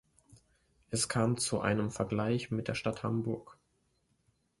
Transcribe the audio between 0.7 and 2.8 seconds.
Es kam zu einem Vergleich mit der